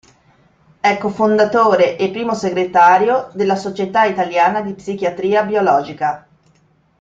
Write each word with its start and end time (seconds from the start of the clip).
È 0.79 0.97
cofondatore 0.97 1.95
e 1.95 2.09
primo 2.09 2.33
Segretario 2.33 3.29
della 3.35 3.55
Società 3.55 4.05
Italiana 4.05 4.59
di 4.61 4.73
Psichiatria 4.73 5.43
Biologica. 5.43 6.27